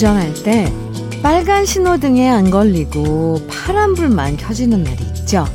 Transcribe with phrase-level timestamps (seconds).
[0.00, 0.72] 운전할 때
[1.22, 5.46] 빨간 신호등에 안 걸리고 파란불만 켜지는 날이 있죠.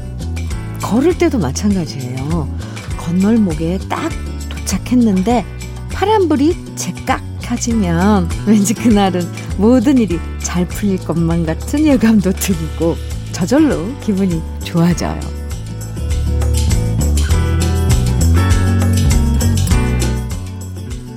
[0.83, 2.47] 걸을 때도 마찬가지예요.
[2.95, 4.11] 건널목에 딱
[4.49, 5.43] 도착했는데
[5.91, 9.27] 파란불이 제깍 켜지면 왠지 그날은
[9.57, 12.97] 모든 일이 잘 풀릴 것만 같은 예감도 들고
[13.31, 15.19] 저절로 기분이 좋아져요.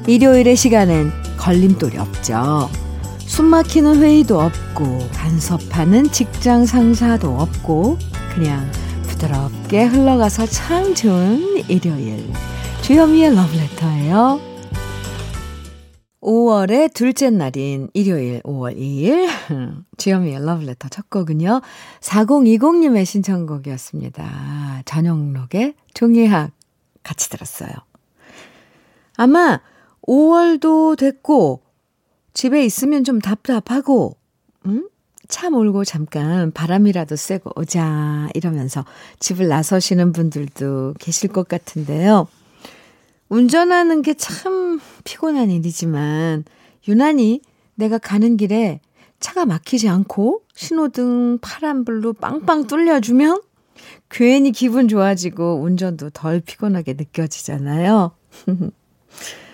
[0.07, 2.71] 일요일의 시간엔 걸림돌이 없죠.
[3.29, 7.99] 숨 막히는 회의도 없고 간섭하는 직장 상사도 없고
[8.35, 8.69] 그냥
[9.03, 12.33] 부드럽게 흘러가서 참 좋은 일요일.
[12.83, 14.41] 주현미의 러브레터예요.
[16.23, 19.29] 5월의 둘째 날인 일요일 5월 2일
[19.99, 21.61] 주현미의 러브레터 첫 곡은요.
[22.01, 24.83] 4020님의 신청곡이었습니다.
[24.87, 26.51] 전영록의 종이학
[27.03, 27.71] 같이 들었어요.
[29.17, 29.61] 아마
[30.07, 31.68] 5월도 됐고
[32.39, 34.17] 집에 있으면 좀 답답하고
[34.65, 34.89] 음?
[35.27, 38.85] 차 몰고 잠깐 바람이라도 쐬고 오자 이러면서
[39.19, 42.29] 집을 나서시는 분들도 계실 것 같은데요.
[43.29, 46.45] 운전하는 게 참 피곤한 일이지만
[46.87, 47.41] 유난히
[47.75, 48.79] 내가 가는 길에
[49.19, 53.43] 차가 막히지 않고 신호등 파란불로 빵빵 뚫려주면
[54.11, 58.13] 괜히 기분 좋아지고 운전도 덜 피곤하게 느껴지잖아요.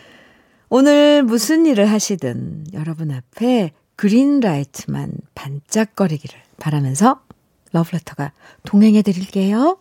[0.77, 7.21] 오늘 무슨 일을 하시든 여러분 앞에 그린라이트만 반짝거리기를 바라면서
[7.71, 8.33] 러브레터가
[8.65, 9.79] 동행해 드릴게요.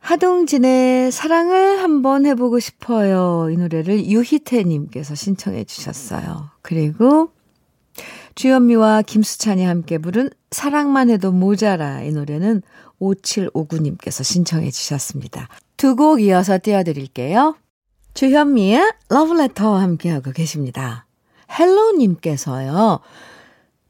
[0.00, 3.46] 하동진의 사랑을 한번 해보고 싶어요.
[3.52, 6.50] 이 노래를 유희태님께서 신청해 주셨어요.
[6.60, 7.30] 그리고
[8.34, 12.62] 주현미와 김수찬이 함께 부른 사랑만 해도 모자라 이 노래는
[13.00, 15.46] 5759님께서 신청해 주셨습니다.
[15.76, 17.54] 두 곡 이어서 띄워드릴게요.
[18.14, 21.06] 주현미의 러브레터와 함께하고 계십니다.
[21.58, 23.00] 헬로님께서요.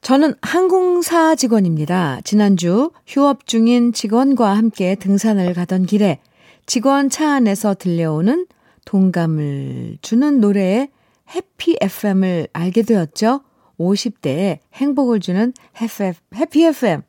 [0.02, 2.20] 저는 항공사 직원입니다.
[2.24, 6.20] 지난주 휴업 중인 직원과 함께 등산을 가던 길에
[6.66, 8.46] 직원 차 안에서 들려오는
[8.86, 10.88] 동감을 주는 노래에
[11.34, 13.42] 해피 FM을 알게 되었죠.
[13.78, 17.02] 50대에 행복을 주는 해피 FM.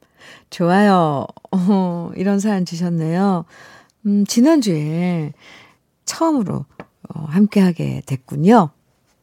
[0.50, 1.26] 좋아요.
[1.52, 3.46] 어, 이런 사연 주셨네요.
[4.06, 5.34] 음, 지난주에
[6.06, 6.66] 처음으로
[7.14, 8.70] 어, 함께하게 됐군요.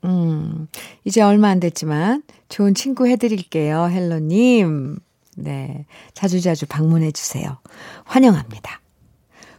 [0.04, 0.69] 음,
[1.04, 4.99] 이제 얼마 안 됐지만 좋은 친구 해드릴게요, 헬로님.
[5.37, 5.87] 네.
[6.15, 7.59] 자주자주 방문해 주세요.
[8.04, 8.81] 환영합니다.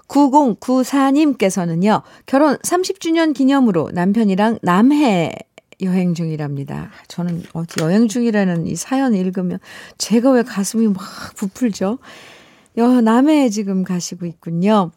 [0.07, 5.31] 9094님께서는요, 결혼 30주년 기념으로 남편이랑 남해
[5.81, 6.89] 여행 중이랍니다.
[7.07, 9.59] 저는 어디 여행 중이라는 이 사연 읽으면
[9.97, 10.97] 제가 왜 가슴이 막
[11.35, 11.99] 부풀죠?
[12.77, 14.91] 여, 남해에 지금 가시고 있군요.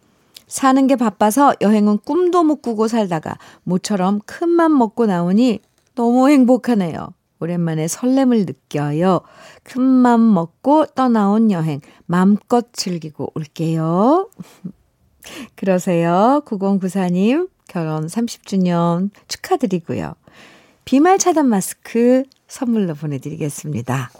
[0.52, 5.60] 사는 게 바빠서 여행은 꿈도 못 꾸고 살다가 모처럼 큰 맘 먹고 나오니
[5.94, 7.14] 너무 행복하네요.
[7.40, 9.22] 오랜만에 설렘을 느껴요.
[9.62, 14.28] 큰 맘 먹고 떠나온 여행 마음껏 즐기고 올게요.
[15.56, 16.42] 그러세요.
[16.44, 20.12] 9094님 결혼 30주년 축하드리고요.
[20.84, 24.10] 비말 차단 마스크 선물로 보내드리겠습니다.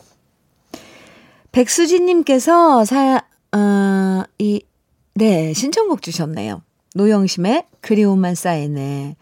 [1.53, 3.21] 백수진님께서 사,
[3.55, 4.65] 어, 이
[5.15, 6.63] 네, 신청곡 주셨네요.
[6.95, 9.17] 노영심의 그리움만 쌓이네.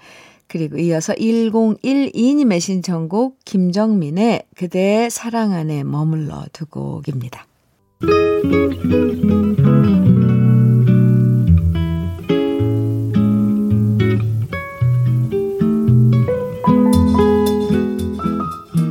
[0.47, 7.47] 그리고 이어서 1012님의 신청곡 김정민의 그대의 사랑 안에 머물러 두 곡입니다.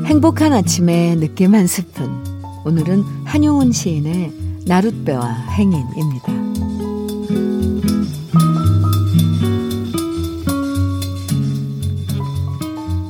[0.06, 2.24] 행복한 아침의 느낌 한 스푼.
[2.66, 4.32] 오늘은 한용운 시인의
[4.66, 6.49] 나룻배와 행인입니다.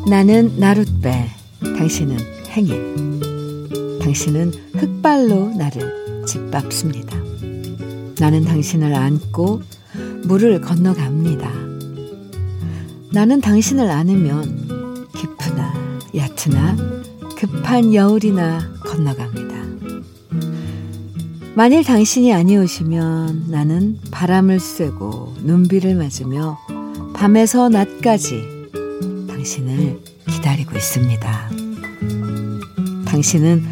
[0.10, 1.30] 나는 나룻배,
[1.62, 2.18] 당신은
[2.50, 4.00] 행인.
[4.02, 7.16] 당신은 흙발로 나를 짓밟습니다.
[8.20, 9.62] 나는 당신을 안고
[10.24, 11.52] 물을 건너갑니다.
[13.14, 15.72] 나는 당신을 안으면 깊으나
[16.16, 16.76] 얕으나
[17.38, 19.60] 급한 여울이나 건너갑니다.
[21.54, 26.58] 만일 당신이 아니오시면 나는 바람을 쐬고 눈비를 맞으며
[27.14, 28.59] 밤에서 낮까지
[29.40, 31.50] 당신을 기다리고 있습니다.
[33.06, 33.64] 당신은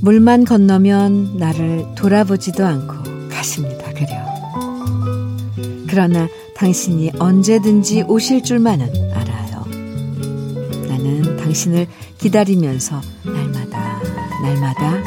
[0.00, 3.92] 물만 건너면 나를 돌아보지도 않고 가십니다.
[3.92, 4.24] 그려.
[5.86, 6.26] 그러나
[6.56, 9.66] 당신이 언제든지 오실 줄만은 알아요.
[10.88, 14.00] 나는 당신을 기다리면서 날마다,
[14.42, 15.05] 날마다.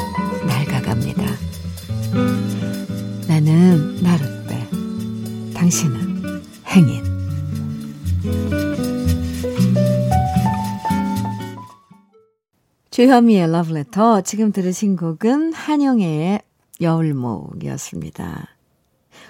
[13.00, 14.20] 주현미의 러브레터.
[14.20, 16.42] 지금 들으신 곡은 한영애의
[16.82, 18.48] 여울목이었습니다.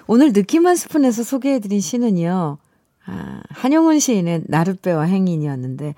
[0.09, 2.59] 오늘 느낌 한 스푼에서 소개해드린 시는요,
[3.07, 5.95] 아, 한영훈 시인의 나룻배와 행인이었는데,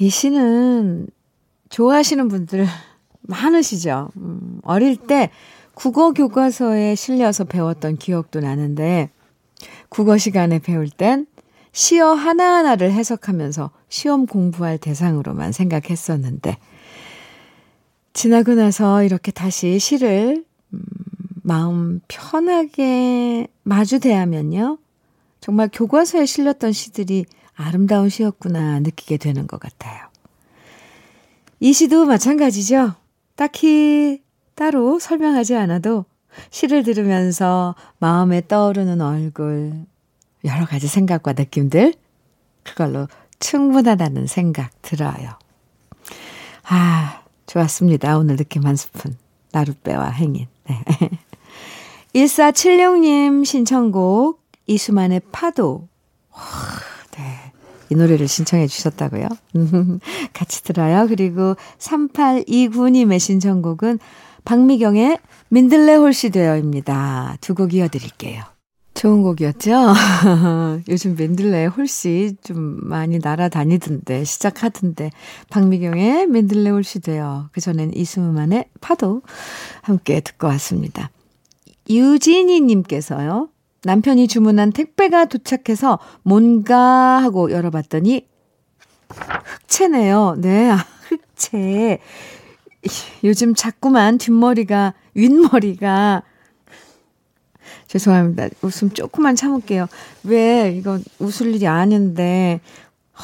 [0.00, 1.06] 이 시는
[1.70, 2.66] 좋아하시는 분들
[3.22, 4.10] 많으시죠?
[4.18, 5.30] 음, 어릴 때
[5.72, 9.08] 국어 교과서에 실려서 배웠던 기억도 나는데,
[9.88, 11.26] 국어 시간에 배울 땐
[11.72, 16.58] 시어 하나하나를 해석하면서 시험 공부할 대상으로만 생각했었는데,
[18.12, 20.82] 지나고 나서 이렇게 다시 시를, 음,
[21.42, 24.78] 마음 편하게 마주 대하면요.
[25.40, 27.24] 정말 교과서에 실렸던 시들이
[27.54, 30.06] 아름다운 시였구나 느끼게 되는 것 같아요.
[31.60, 32.94] 이 시도 마찬가지죠.
[33.34, 34.22] 딱히
[34.54, 36.04] 따로 설명하지 않아도
[36.50, 39.84] 시를 들으면서 마음에 떠오르는 얼굴,
[40.44, 41.94] 여러 가지 생각과 느낌들,
[42.62, 45.30] 그걸로 충분하다는 생각 들어요.
[46.64, 47.21] 아,
[47.52, 48.16] 좋았습니다.
[48.16, 49.14] 오늘 느낌 한 스푼.
[49.52, 50.46] 나룻배와 행인.
[50.68, 50.78] 네.
[52.14, 55.86] 1476님 신청곡 이수만의 파도.
[57.14, 57.52] 네.
[57.90, 59.28] 이 노래를 신청해 주셨다고요?
[60.32, 61.06] 같이 들어요.
[61.08, 63.98] 그리고 3829님의 신청곡은
[64.44, 65.18] 박미경의
[65.50, 67.36] 민들레 홀씨 되어입니다.
[67.42, 68.42] 두 곡 이어드릴게요.
[69.02, 69.94] 좋은 곡이었죠?
[70.88, 75.10] 요즘 맨들레 홀씨 좀 많이 날아다니던데, 시작하던데.
[75.50, 77.48] 박미경의 맨들레 홀씨 되어.
[77.50, 79.22] 그전엔 이수만의 파도
[79.80, 81.10] 함께 듣고 왔습니다.
[81.90, 83.48] 유진이님께서요.
[83.82, 88.24] 남편이 주문한 택배가 도착해서 뭔가 하고 열어봤더니
[89.66, 90.36] 흑채네요.
[90.38, 90.76] 네, 아,
[91.08, 91.98] 흑채.
[93.24, 96.22] 요즘 자꾸만 뒷머리가, 윗머리가
[97.92, 98.48] 죄송합니다.
[98.62, 99.86] 웃음 조금만 참을게요.
[100.24, 102.60] 왜 이거 웃을 일이 아닌데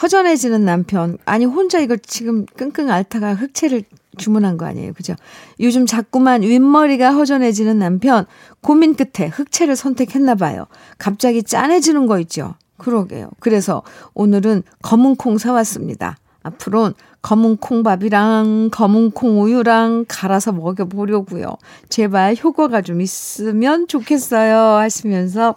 [0.02, 3.84] 허전해지는 남편 아니 혼자 이걸 지금 끙끙 앓다가 흑채를
[4.18, 4.92] 주문한 거 아니에요.
[4.92, 5.14] 그죠?
[5.58, 8.26] 요즘 자꾸만 윗머리가 허전해지는 남편
[8.60, 10.66] 고민 끝에 흑채를 선택했나 봐요.
[10.98, 12.54] 갑자기 짠해지는 거 있죠.
[12.76, 13.30] 그러게요.
[13.40, 13.82] 그래서
[14.12, 16.18] 오늘은 검은 콩 사왔습니다.
[16.42, 16.92] 앞으론
[17.22, 21.56] 검은 콩밥이랑 검은 콩 우유랑 갈아서 먹여보려고요.
[21.88, 24.56] 제발 효과가 좀 있으면 좋겠어요.
[24.78, 25.56] 하시면서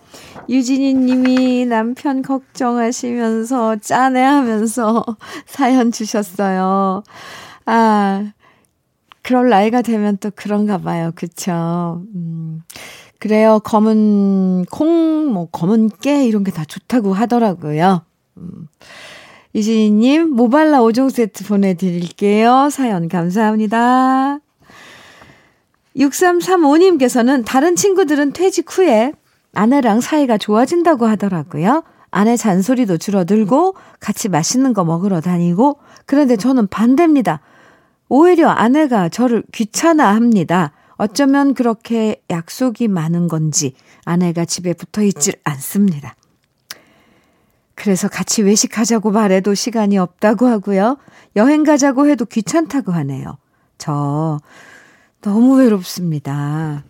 [0.49, 5.05] 유진이 님이 남편 걱정하시면서 짠해 하면서
[5.45, 7.03] 사연 주셨어요.
[7.65, 8.31] 아,
[9.21, 11.11] 그럴 나이가 되면 또 그런가 봐요.
[11.15, 12.01] 그쵸?
[12.15, 12.61] 음.
[13.19, 13.59] 그래요.
[13.63, 18.01] 검은 콩, 뭐, 검은 깨, 이런 게 다 좋다고 하더라고요.
[18.37, 18.67] 음.
[19.53, 22.69] 이지희님, 모발라 5종 세트 보내드릴게요.
[22.71, 24.39] 사연 감사합니다.
[25.98, 29.12] 6335님께서는 다른 친구들은 퇴직 후에
[29.53, 31.83] 아내랑 사이가 좋아진다고 하더라고요.
[32.12, 37.42] 아내 잔소리도 줄어들고 같이 맛있는 거 먹으러 다니고 그런데 저는 반대입니다.
[38.09, 40.71] 오히려 아내가 저를 귀찮아 합니다.
[40.95, 43.74] 어쩌면 그렇게 약속이 많은 건지
[44.06, 46.15] 아내가 집에 붙어 있질 않습니다.
[47.81, 50.97] 그래서 같이 외식하자고 말해도 시간이 없다고 하고요.
[51.35, 53.40] 여행 가자고 해도 귀찮다고 하네요.
[53.80, 54.40] 저
[55.21, 56.83] 너무 외롭습니다.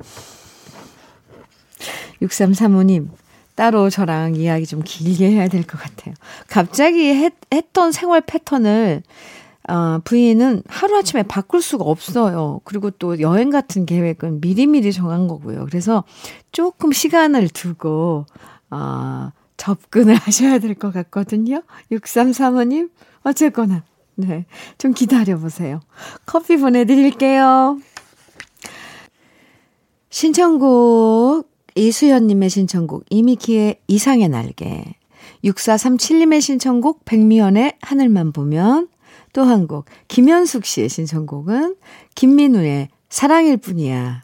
[2.21, 3.07] 6335님,
[3.55, 6.13] 따로 저랑 이야기 좀 길게 해야 될 것 같아요.
[6.49, 9.01] 갑자기 했, 했던 생활 패턴을
[9.69, 12.59] 어, 부인은 하루아침에 바꿀 수가 없어요.
[12.65, 15.65] 그리고 또 여행 같은 계획은 미리미리 정한 거고요.
[15.67, 16.03] 그래서
[16.51, 18.25] 조금 시간을 두고,
[18.71, 19.29] 어,
[19.61, 21.61] 접근을 하셔야 될 것 같거든요.
[21.91, 22.89] 6335님,
[23.23, 23.83] 어쨌거나,
[24.15, 24.45] 네.
[24.79, 25.81] 좀 기다려보세요.
[26.25, 27.79] 커피 보내드릴게요.
[30.09, 34.83] 신청곡, 이수연님의 신청곡, 이미키의 이상의 날개.
[35.43, 38.89] 6437님의 신청곡, 백미연의 하늘만 보면.
[39.33, 41.75] 또 한 곡, 김현숙 씨의 신청곡은
[42.15, 44.23] 김민우의 사랑일 뿐이야.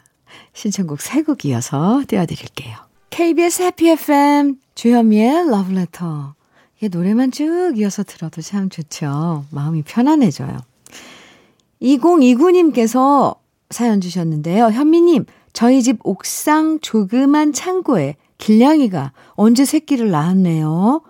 [0.52, 2.76] 신청곡 세곡 이어서 띄워드릴게요.
[3.10, 6.34] KBS 해피 FM 주현미의 러브레터.
[6.76, 9.44] 이게 노래만 쭉 이어서 들어도 참 좋죠.
[9.50, 10.56] 마음이 편안해져요.
[11.82, 13.38] 2029님께서
[13.70, 14.66] 사연 주셨는데요.
[14.66, 21.02] 현미님, 저희 집 옥상 조그만 창고에 길냥이가 언제 새끼를 낳았네요.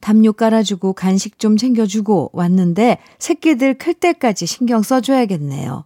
[0.00, 5.82] 담요 깔아주고 간식 좀 챙겨주고 왔는데 새끼들 클 때까지 신경 써줘야겠네요.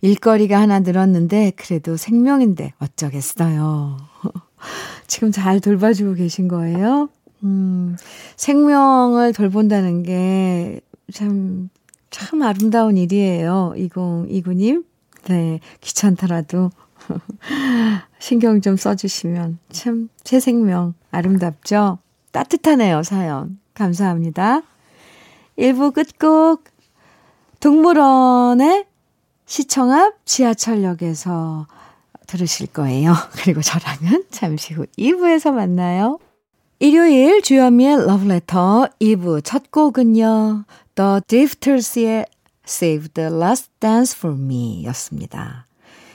[0.00, 3.98] 일거리가 하나 늘었는데 그래도 생명인데 어쩌겠어요.
[5.08, 7.08] 지금 잘 돌봐주고 계신 거예요?
[7.42, 7.96] 음,
[8.36, 10.80] 생명을 돌본다는 게
[11.12, 11.70] 참,
[12.10, 13.74] 참 아름다운 일이에요.
[13.76, 14.84] 2029님.
[15.28, 16.70] 네, 귀찮더라도
[18.20, 21.98] 신경 좀 써주시면 참, 새 생명 아름답죠?
[22.30, 23.58] 따뜻하네요, 사연.
[23.74, 24.62] 감사합니다.
[25.58, 26.64] 1부 끝곡,
[27.60, 28.86] 동물원의
[29.46, 31.66] 시청 앞 지하철역에서
[32.28, 33.14] 들으실 거예요.
[33.42, 36.20] 그리고 저랑은 잠시 후 2부에서 만나요.
[36.78, 40.64] 일요일 주현미의 러브레터 2부 첫 곡은요.
[40.94, 42.26] The Drifters의
[42.64, 45.66] Save the Last Dance for Me 였습니다.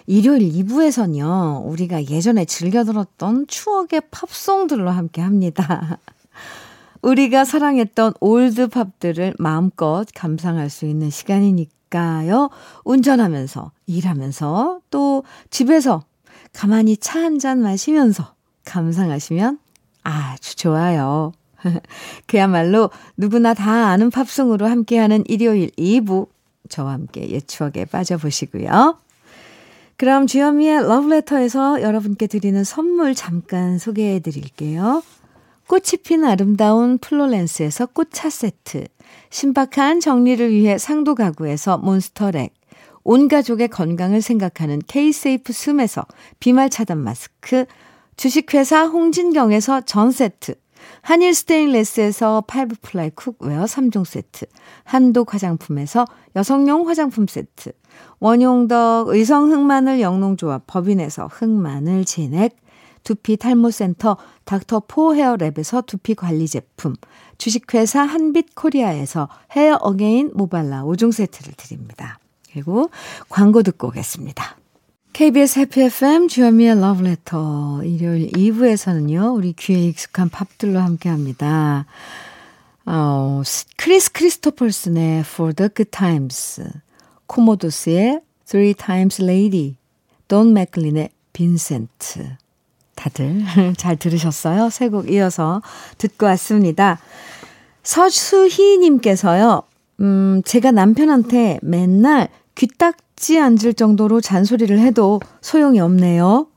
[0.06, 6.00] 일요일 2부에서는요, 우리가 예전에 즐겨 들었던 추억의 팝송들로 함께 합니다.
[7.02, 11.83] 우리가 사랑했던 old 팝들을 마음껏 감상할 수 있는 시간이니까
[12.28, 12.50] 요.
[12.84, 16.04] 운전하면서, 일하면서, 또 집에서
[16.54, 18.34] 가만히 차 한 잔 마시면서
[18.66, 19.60] 감상하시면
[20.04, 21.32] 아주 좋아요.
[22.28, 26.28] 그야말로 누구나 다 아는 팝송으로 함께하는 일요일 2부
[26.70, 28.98] 저와 함께 옛 추억에 빠져보시고요.
[29.98, 35.02] 그럼 주현미의 러브레터에서 여러분께 드리는 선물 잠깐 소개해 드릴게요.
[35.68, 38.86] 꽃이 핀 아름다운 플로렌스에서 꽃차 세트,
[39.30, 42.54] 신박한 정리를 위해 상도 가구에서 몬스터랙,
[43.04, 46.06] 온 가족의 건강을 생각하는 케이세이프 숨에서
[46.40, 47.66] 비말 차단 마스크,
[48.16, 50.56] 주식회사 홍진경에서 전 세트,
[51.02, 54.46] 한일 스테인레스에서 five ply cookware 3종 세트,
[54.84, 56.06] 한독 화장품에서
[56.36, 57.72] 여성용 화장품 세트,
[58.20, 62.56] 원용덕 의성 흑마늘 영농조합 법인에서 흑마늘 진액,
[63.04, 66.96] 두피 탈모센터 닥터포 헤어랩에서 두피 관리 제품,
[67.38, 72.20] 주식회사 한빛코리아에서 헤어 어게인 모발라 5종 세트를 드립니다.
[72.52, 72.90] 그리고
[73.30, 74.58] 광고 듣고 오겠습니다.
[75.14, 79.36] KBS 해피 FM 주현미의 러브레터 일요일 2부에서는요.
[79.36, 81.86] 우리 귀에 익숙한 팝들로 함께합니다.
[82.86, 83.42] 어,
[83.78, 86.64] 크리스 크리스토퍼슨의 For the Good Times,
[87.28, 89.76] 코모도스의 Three Times Lady,
[90.28, 92.38] 돈 맥클린의 빈센트.
[92.96, 93.44] 다들
[93.78, 94.70] 잘 들으셨어요?
[94.70, 95.62] 세 곡 이어서
[95.98, 97.00] 듣고 왔습니다.
[97.84, 99.64] 서수희님께서요,
[100.02, 106.48] 음, 제가 남편한테 맨날 귀딱지 앉을 정도로 잔소리를 해도 소용이 없네요.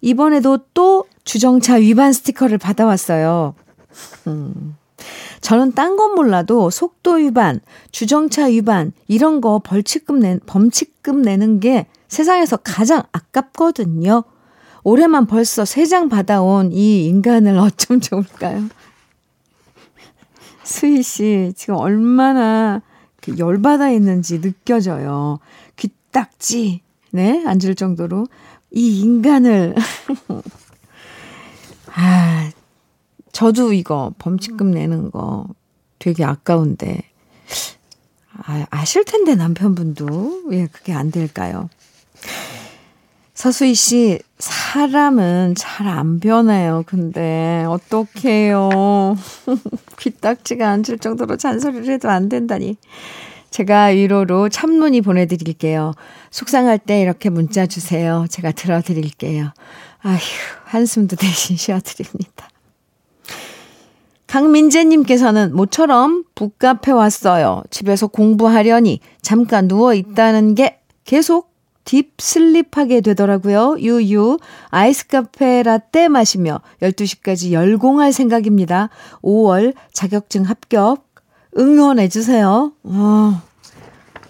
[0.00, 3.54] 이번에도 또 주정차 위반 스티커를 받아왔어요.
[4.26, 4.76] 음.
[5.40, 7.60] 저는 딴 건 몰라도 속도 위반,
[7.90, 14.24] 주정차 위반, 이런 거 벌칙금 내, 범칙금 내는 게 세상에서 가장 아깝거든요.
[14.82, 18.68] 올해만 벌써 세장 받아온 이 인간을 어쩜 좋을까요?
[20.64, 22.82] 수희 씨, 지금 얼마나
[23.36, 25.38] 열받아 있는지 느껴져요.
[25.76, 28.26] 귀딱지, 네, 앉을 정도로
[28.70, 29.74] 이 인간을.
[31.92, 32.50] 아,
[33.32, 35.46] 저도 이거 범칙금 내는 거
[35.98, 37.02] 되게 아까운데.
[38.32, 41.68] 아, 아실 텐데 남편분도 왜 그게 안 될까요?
[43.40, 46.82] 서수희 씨, 사람은 잘 안 변해요.
[46.84, 49.16] 근데, 어떡해요.
[49.98, 52.76] 귀딱지가 앉을 정도로 잔소리를 해도 안 된다니.
[53.48, 55.94] 제가 위로로 참문이 보내드릴게요.
[56.30, 58.26] 속상할 때 이렇게 문자 주세요.
[58.28, 59.54] 제가 들어드릴게요.
[60.02, 60.18] 아휴,
[60.64, 62.50] 한숨도 대신 쉬어드립니다.
[64.26, 67.62] 강민재님께서는 모처럼 북카페 왔어요.
[67.70, 71.49] 집에서 공부하려니 잠깐 누워 있다는 게 계속
[71.84, 73.76] 딥슬립하게 되더라고요.
[73.78, 74.38] 유유.
[74.68, 78.90] 아이스 카페 라떼 마시며 12시까지 열공할 생각입니다.
[79.22, 81.08] 5월 자격증 합격
[81.58, 82.72] 응원해 주세요.
[82.84, 83.42] 어,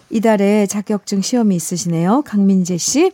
[0.08, 2.22] 이달에 자격증 시험이 있으시네요.
[2.22, 3.12] 강민재 씨.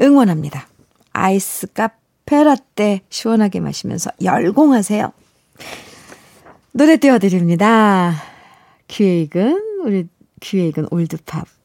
[0.00, 0.68] 응원합니다.
[1.12, 5.12] 아이스 카페 라떼 시원하게 마시면서 열공하세요.
[6.72, 8.14] 노래 띄워드립니다.
[8.86, 10.08] 기획은, 우리
[10.40, 11.59] 기획은 올드팝.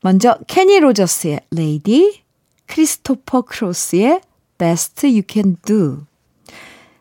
[0.00, 2.22] 먼저 케니 로저스의 Lady,
[2.66, 4.20] 크리스토퍼 크로스의
[4.58, 6.06] Best You Can Do,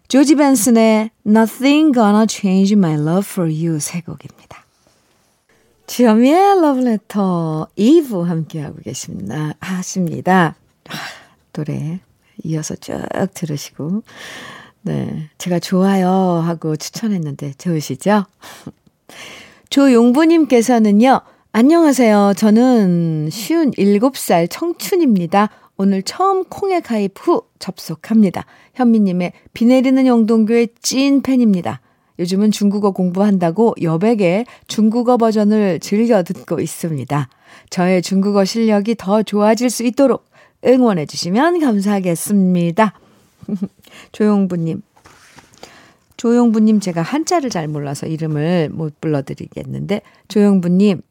[0.07, 4.65] 조지 벤슨의 Nothing Gonna Change My Love For You 세 곡입니다.
[5.87, 9.53] 주현미의 러브레터 2부 함께하고 계십니다.
[9.59, 10.55] 하십니다.
[10.89, 10.93] 아,
[11.53, 11.99] 노래
[12.43, 12.99] 이어서 쭉
[13.33, 14.03] 들으시고
[14.81, 18.25] 네, 제가 좋아요 하고 추천했는데 좋으시죠?
[19.69, 21.21] 조용부님께서는요.
[21.53, 22.33] 안녕하세요.
[22.37, 25.49] 저는 쉬운 7살 청춘입니다.
[25.77, 28.45] 오늘 처음 콩에 가입 후 접속합니다.
[28.75, 31.81] 현미님의 비 내리는 영동교의 찐 팬입니다.
[32.19, 37.29] 요즘은 중국어 공부한다고 여백의 중국어 버전을 즐겨 듣고 있습니다.
[37.69, 40.25] 저의 중국어 실력이 더 좋아질 수 있도록
[40.65, 42.93] 응원해 주시면 감사하겠습니다.
[44.11, 44.81] 조용부님.
[46.17, 51.01] 조용부님 제가 한자를 잘 몰라서 이름을 못 불러드리겠는데 조용부님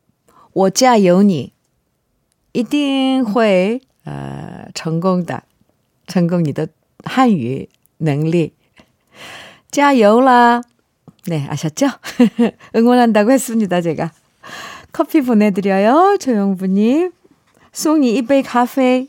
[0.56, 1.54] 我加油你
[2.52, 3.82] 一定会
[4.74, 5.44] 成功的
[6.08, 6.68] 成功你的
[7.06, 8.54] 汉语能力
[9.72, 10.62] 加油啦
[11.28, 11.86] 네, 아셨죠?
[12.76, 14.12] 응원한다고 했습니다, 제가.
[14.92, 16.18] 커피 보내드려요.
[16.20, 17.12] 조영부님.
[17.72, 19.08] 송이 이베이 카페.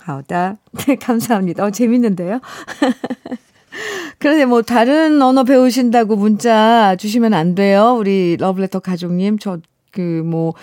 [0.00, 0.58] 하오다.
[0.86, 1.64] 네, 감사합니다.
[1.64, 2.40] 어, 재밌는데요?
[4.18, 7.96] 그런데 뭐 다른 언어 배우신다고 문자 주시면 안 돼요.
[7.98, 9.38] 우리 러블레터 가족님.
[9.38, 9.58] 저
[9.94, 10.54] 그 뭐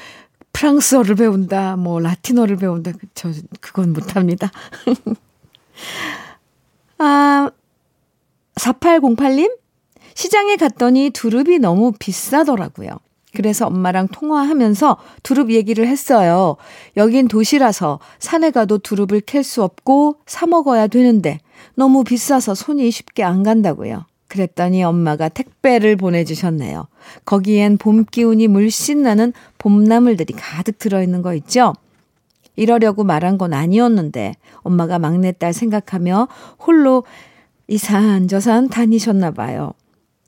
[0.56, 1.76] 프랑스어를 배운다.
[1.76, 2.92] 뭐 라틴어를 배운다.
[3.14, 4.50] 저 그건 못 합니다.
[6.98, 7.50] 아
[8.54, 9.54] 4808님
[10.14, 12.88] 시장에 갔더니 두릅이 너무 비싸더라고요.
[13.34, 16.56] 그래서 엄마랑 통화하면서 두릅 얘기를 했어요.
[16.96, 21.38] 여긴 도시라서 산에 가도 두릅을 캘 수 없고 사 먹어야 되는데
[21.74, 24.06] 너무 비싸서 손이 쉽게 안 간다고요.
[24.28, 26.88] 그랬더니 엄마가 택배를 보내주셨네요.
[27.24, 31.72] 거기엔 봄 기운이 물씬 나는 봄나물들이 가득 들어있는 거 있죠?
[32.56, 36.28] 이러려고 말한 건 아니었는데 엄마가 막내딸 생각하며
[36.66, 37.04] 홀로
[37.68, 39.72] 이산저산 다니셨나 봐요.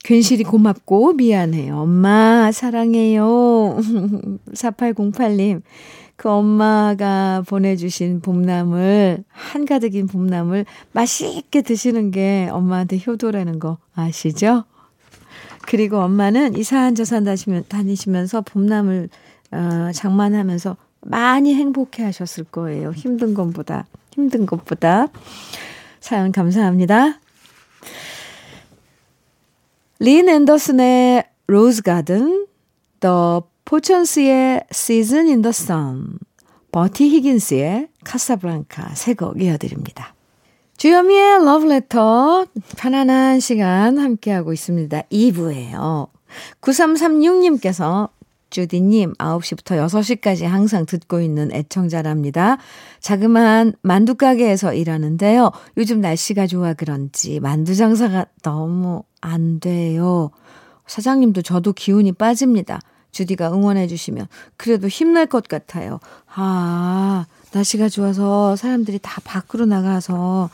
[0.05, 1.77] 괜시리 고맙고 미안해요.
[1.77, 3.79] 엄마, 사랑해요.
[4.55, 5.63] 4808님,
[6.19, 14.65] 그 엄마가 보내주신 봄나물, 한가득인 봄나물 맛있게 드시는 게 엄마한테 효도라는 거 아시죠?
[15.63, 17.25] 그리고 엄마는 이산저산
[17.69, 19.09] 다니시면서 봄나물,
[19.53, 22.91] 어, 장만하면서 많이 행복해 하셨을 거예요.
[22.91, 25.07] 힘든 것보다, 힘든 것보다.
[26.01, 27.21] 사연 감사합니다.
[30.01, 32.49] 린 앤더슨의 Rose Garden,
[32.99, 36.19] 더 포천스의 Season in the Sun,
[36.73, 40.15] 버티 히긴스의 Casablanca 세 곡 이어드립니다.
[40.79, 42.47] 주현미의 러브레터
[42.79, 45.03] 편안한 시간 함께하고 있습니다.
[45.13, 46.09] 2부예요.
[46.63, 48.09] 9336님께서
[48.49, 52.57] 주디님 9시부터 6시까지 항상 듣고 있는 애청자랍니다.
[53.01, 55.51] 자그마한 만두 가게에서 일하는데요.
[55.77, 60.31] 요즘 날씨가 좋아 그런지 만두 장사가 너무 안 돼요.
[60.87, 62.81] 사장님도 저도 기운이 빠집니다.
[63.13, 66.01] 주디가 응원해 주시면 그래도 힘날 것 같아요.
[66.35, 70.51] 아, 날씨가 좋아서 사람들이 다 밖으로 나가서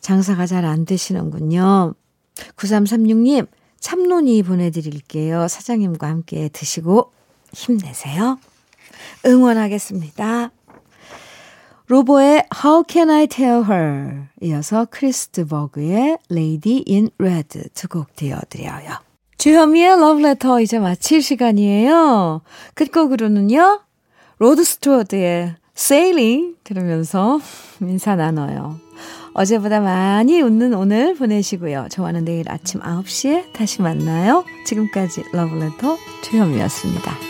[0.00, 1.94] 장사가 잘 안 되시는군요.
[2.56, 3.46] 9336님,
[3.80, 5.48] 참론이 보내드릴게요.
[5.48, 7.12] 사장님과 함께 드시고
[7.52, 8.38] 힘내세요.
[9.26, 10.50] 응원하겠습니다.
[11.86, 18.14] 로보의 How Can I Tell Her 이어서 크리스 디 버그의 Lady in Red 두 곡
[18.14, 19.07] 띄워드려요.
[19.38, 22.42] 주현미의 러브레터 이제 마칠 시간이에요.
[22.74, 23.80] 끝곡으로는요.
[24.38, 27.38] 로드 스튜어트의 Sailing 들으면서
[27.80, 28.80] 인사 나눠요.
[29.34, 31.86] 어제보다 많이 웃는 오늘 보내시고요.
[31.88, 34.44] 저와는 내일 아침 9시에 다시 만나요.
[34.66, 37.27] 지금까지 러브레터 주현미였습니다.